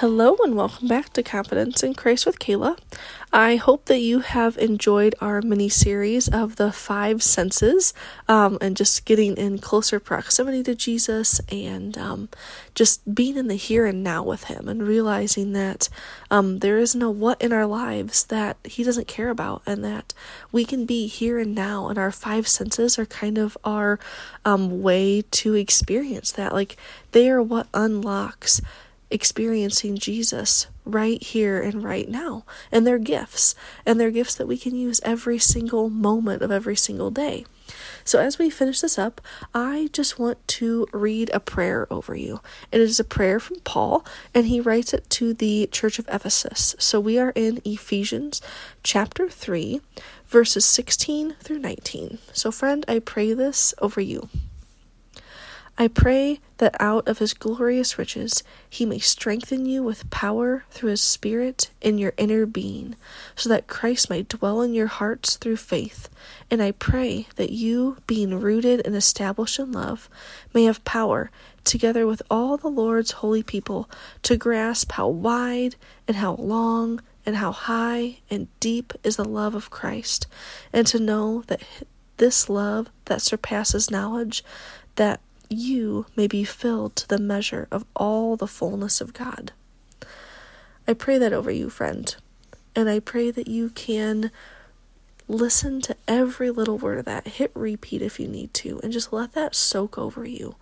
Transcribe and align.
Hello 0.00 0.34
and 0.42 0.56
welcome 0.56 0.88
back 0.88 1.12
to 1.12 1.22
Confidence 1.22 1.82
in 1.82 1.92
Christ 1.92 2.24
with 2.24 2.38
Kala. 2.38 2.78
I 3.34 3.56
hope 3.56 3.84
that 3.84 3.98
you 3.98 4.20
have 4.20 4.56
enjoyed 4.56 5.14
our 5.20 5.42
mini 5.42 5.68
series 5.68 6.26
of 6.26 6.56
the 6.56 6.72
five 6.72 7.22
senses 7.22 7.92
um, 8.26 8.56
and 8.62 8.78
just 8.78 9.04
getting 9.04 9.36
in 9.36 9.58
closer 9.58 10.00
proximity 10.00 10.62
to 10.62 10.74
Jesus 10.74 11.38
and 11.52 11.98
um, 11.98 12.30
just 12.74 13.14
being 13.14 13.36
in 13.36 13.48
the 13.48 13.56
here 13.56 13.84
and 13.84 14.02
now 14.02 14.22
with 14.22 14.44
Him 14.44 14.70
and 14.70 14.88
realizing 14.88 15.52
that 15.52 15.90
um, 16.30 16.60
there 16.60 16.78
is 16.78 16.94
no 16.94 17.10
what 17.10 17.38
in 17.42 17.52
our 17.52 17.66
lives 17.66 18.24
that 18.24 18.56
He 18.64 18.82
doesn't 18.82 19.06
care 19.06 19.28
about 19.28 19.60
and 19.66 19.84
that 19.84 20.14
we 20.50 20.64
can 20.64 20.86
be 20.86 21.08
here 21.08 21.38
and 21.38 21.54
now. 21.54 21.88
And 21.88 21.98
our 21.98 22.10
five 22.10 22.48
senses 22.48 22.98
are 22.98 23.04
kind 23.04 23.36
of 23.36 23.58
our 23.64 23.98
um, 24.46 24.80
way 24.80 25.24
to 25.32 25.52
experience 25.52 26.32
that. 26.32 26.54
Like 26.54 26.78
they 27.12 27.28
are 27.28 27.42
what 27.42 27.66
unlocks 27.74 28.62
experiencing 29.10 29.98
Jesus 29.98 30.66
right 30.84 31.22
here 31.22 31.60
and 31.60 31.82
right 31.82 32.08
now. 32.08 32.44
And 32.70 32.86
they're 32.86 32.98
gifts, 32.98 33.54
and 33.84 33.98
they're 33.98 34.10
gifts 34.10 34.34
that 34.36 34.46
we 34.46 34.56
can 34.56 34.74
use 34.74 35.00
every 35.04 35.38
single 35.38 35.88
moment 35.88 36.42
of 36.42 36.50
every 36.50 36.76
single 36.76 37.10
day. 37.10 37.44
So, 38.04 38.18
as 38.18 38.38
we 38.38 38.50
finish 38.50 38.80
this 38.80 38.98
up, 38.98 39.20
I 39.54 39.88
just 39.92 40.18
want 40.18 40.46
to 40.48 40.86
read 40.92 41.30
a 41.32 41.40
prayer 41.40 41.86
over 41.90 42.16
you. 42.16 42.40
It 42.72 42.80
is 42.80 42.98
a 42.98 43.04
prayer 43.04 43.38
from 43.38 43.60
Paul, 43.60 44.04
and 44.34 44.46
he 44.46 44.60
writes 44.60 44.92
it 44.92 45.08
to 45.10 45.34
the 45.34 45.68
church 45.70 45.98
of 45.98 46.08
Ephesus. 46.08 46.74
So, 46.78 46.98
we 46.98 47.18
are 47.18 47.32
in 47.34 47.60
Ephesians 47.64 48.40
chapter 48.82 49.28
3, 49.28 49.80
verses 50.26 50.64
16 50.64 51.36
through 51.40 51.58
19. 51.58 52.18
So, 52.32 52.50
friend, 52.50 52.84
I 52.88 52.98
pray 52.98 53.32
this 53.32 53.74
over 53.80 54.00
you. 54.00 54.28
I 55.78 55.88
pray 55.88 56.40
that 56.60 56.76
out 56.78 57.08
of 57.08 57.18
his 57.18 57.32
glorious 57.32 57.98
riches 57.98 58.44
he 58.68 58.84
may 58.84 58.98
strengthen 58.98 59.64
you 59.64 59.82
with 59.82 60.10
power 60.10 60.64
through 60.70 60.90
his 60.90 61.00
Spirit 61.00 61.70
in 61.80 61.96
your 61.96 62.12
inner 62.18 62.44
being, 62.44 62.94
so 63.34 63.48
that 63.48 63.66
Christ 63.66 64.10
may 64.10 64.22
dwell 64.22 64.60
in 64.60 64.74
your 64.74 64.86
hearts 64.86 65.36
through 65.36 65.56
faith. 65.56 66.10
And 66.50 66.62
I 66.62 66.72
pray 66.72 67.26
that 67.36 67.50
you, 67.50 67.96
being 68.06 68.38
rooted 68.38 68.82
and 68.84 68.94
established 68.94 69.58
in 69.58 69.72
love, 69.72 70.10
may 70.52 70.64
have 70.64 70.84
power, 70.84 71.30
together 71.64 72.06
with 72.06 72.20
all 72.30 72.58
the 72.58 72.68
Lord's 72.68 73.12
holy 73.12 73.42
people, 73.42 73.88
to 74.22 74.36
grasp 74.36 74.92
how 74.92 75.08
wide 75.08 75.76
and 76.06 76.18
how 76.18 76.34
long 76.34 77.00
and 77.24 77.36
how 77.36 77.52
high 77.52 78.18
and 78.28 78.48
deep 78.60 78.92
is 79.02 79.16
the 79.16 79.24
love 79.24 79.54
of 79.54 79.70
Christ, 79.70 80.26
and 80.74 80.86
to 80.88 80.98
know 81.00 81.42
that 81.46 81.62
this 82.18 82.50
love 82.50 82.90
that 83.06 83.22
surpasses 83.22 83.90
knowledge, 83.90 84.44
that 84.96 85.20
you 85.50 86.06
may 86.16 86.26
be 86.26 86.44
filled 86.44 86.96
to 86.96 87.08
the 87.08 87.18
measure 87.18 87.66
of 87.70 87.84
all 87.94 88.36
the 88.36 88.46
fullness 88.46 89.00
of 89.00 89.12
God. 89.12 89.52
I 90.86 90.94
pray 90.94 91.18
that 91.18 91.32
over 91.32 91.50
you, 91.50 91.68
friend. 91.68 92.14
And 92.74 92.88
I 92.88 93.00
pray 93.00 93.30
that 93.32 93.48
you 93.48 93.70
can 93.70 94.30
listen 95.26 95.80
to 95.82 95.96
every 96.08 96.50
little 96.50 96.78
word 96.78 96.98
of 96.98 97.04
that. 97.04 97.26
Hit 97.26 97.50
repeat 97.54 98.00
if 98.00 98.20
you 98.20 98.28
need 98.28 98.54
to, 98.54 98.80
and 98.82 98.92
just 98.92 99.12
let 99.12 99.32
that 99.32 99.54
soak 99.54 99.98
over 99.98 100.24
you. 100.24 100.56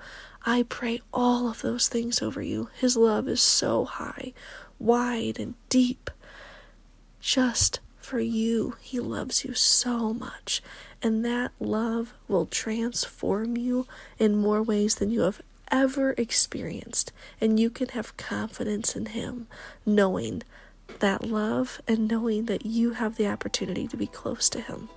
I 0.45 0.65
pray 0.65 1.01
all 1.13 1.49
of 1.49 1.63
those 1.63 1.89
things 1.89 2.23
over 2.23 2.41
you. 2.41 2.71
His 2.79 2.97
love 2.97 3.29
is 3.29 3.41
so 3.41 3.85
high, 3.85 4.33
wide, 4.79 5.39
and 5.39 5.55
deep. 5.69 6.11
Just 7.21 7.81
for 8.09 8.21
you, 8.21 8.75
He 8.81 8.99
loves 8.99 9.45
you 9.45 9.53
so 9.53 10.15
much 10.15 10.63
and 11.03 11.23
that 11.27 11.53
love 11.61 12.15
will 12.27 12.47
transform 12.47 13.57
you 13.59 13.87
in 14.19 14.35
more 14.35 14.63
ways 14.63 14.95
than 14.95 15.11
you 15.11 15.21
have 15.21 15.43
ever 15.71 16.15
experienced. 16.17 17.13
And 17.39 17.61
you 17.61 17.69
can 17.69 17.89
have 17.89 18.17
confidence 18.17 18.97
in 18.97 19.07
Him, 19.07 19.47
knowing 19.85 20.43
that 21.01 21.23
love 21.23 21.83
and 21.87 22.11
knowing 22.11 22.47
that 22.47 22.65
you 22.65 22.93
have 22.93 23.17
the 23.17 23.29
opportunity 23.29 23.87
to 23.89 23.97
be 23.99 24.07
close 24.07 24.49
to 24.51 24.61
Him. 24.63 24.89